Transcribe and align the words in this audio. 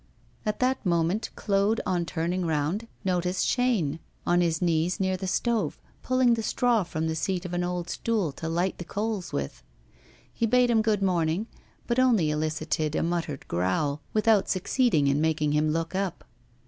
At 0.47 0.57
that 0.61 0.83
moment, 0.83 1.29
Claude, 1.35 1.79
on 1.85 2.07
turning 2.07 2.43
round, 2.43 2.87
noticed 3.05 3.45
Chaîne 3.47 3.99
on 4.25 4.41
his 4.41 4.59
knees 4.59 4.99
near 4.99 5.15
the 5.15 5.27
stove, 5.27 5.79
pulling 6.01 6.33
the 6.33 6.41
straw 6.41 6.81
from 6.83 7.05
the 7.05 7.13
seat 7.15 7.45
of 7.45 7.53
an 7.53 7.63
old 7.63 7.87
stool 7.87 8.31
to 8.31 8.49
light 8.49 8.79
the 8.79 8.83
coals 8.83 9.31
with. 9.31 9.61
He 10.33 10.47
bade 10.47 10.71
him 10.71 10.81
good 10.81 11.03
morning, 11.03 11.45
but 11.85 11.99
only 11.99 12.31
elicited 12.31 12.95
a 12.95 13.03
muttered 13.03 13.47
growl, 13.47 14.01
without 14.11 14.49
succeeding 14.49 15.05
in 15.05 15.21
making 15.21 15.51
him 15.51 15.69
look 15.69 15.93
up. 15.93 16.23